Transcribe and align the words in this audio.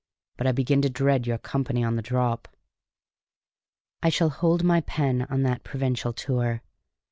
"But 0.35 0.47
I 0.47 0.51
begin 0.51 0.81
to 0.81 0.89
dread 0.89 1.27
your 1.27 1.37
company 1.37 1.83
on 1.83 1.95
the 1.95 2.01
drop!" 2.01 2.47
I 4.01 4.09
shall 4.09 4.29
hold 4.31 4.63
my 4.63 4.81
pen 4.81 5.27
on 5.29 5.43
that 5.43 5.63
provincial 5.63 6.11
tour. 6.11 6.63